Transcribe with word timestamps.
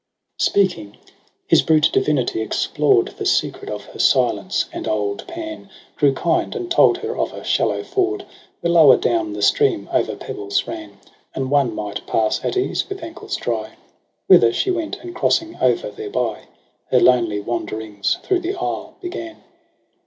Spealcing, 0.39 0.95
his 1.45 1.61
brute 1.61 1.91
divinity 1.93 2.41
explored 2.41 3.09
The 3.19 3.23
secretof 3.27 3.83
her 3.93 3.99
silence; 3.99 4.65
and 4.73 4.87
old 4.87 5.27
Pan 5.27 5.69
Grew 5.95 6.11
kind 6.15 6.55
and 6.55 6.71
told 6.71 6.97
her 6.97 7.15
of 7.15 7.31
a 7.33 7.43
shallow 7.43 7.83
ford 7.83 8.25
Where 8.61 8.73
lower 8.73 8.97
down 8.97 9.33
the 9.33 9.43
stream 9.43 9.87
o'er 9.93 10.15
pebbles 10.15 10.65
ran, 10.65 10.97
And 11.35 11.51
one 11.51 11.75
might 11.75 12.07
pass 12.07 12.43
at 12.43 12.57
ease 12.57 12.89
with 12.89 13.03
ankles 13.03 13.35
dry: 13.35 13.75
Whither 14.25 14.51
she 14.53 14.71
went, 14.71 14.95
and 15.03 15.13
crossing 15.13 15.57
o'er 15.61 15.75
thereby, 15.75 16.47
Her 16.89 16.99
lonely 16.99 17.39
wanderings 17.39 18.17
through 18.23 18.39
the 18.39 18.55
isle 18.55 18.95
began. 19.01 19.43